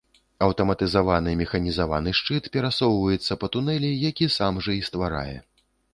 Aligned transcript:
Аўтаматызаваны 0.45 1.33
механізаваны 1.41 2.13
шчыт 2.19 2.49
перасоўваецца 2.57 3.37
па 3.45 3.53
тунэлі, 3.57 3.91
які 4.09 4.33
сам 4.37 4.53
жа 4.69 4.79
і 4.79 4.85
стварае. 4.89 5.37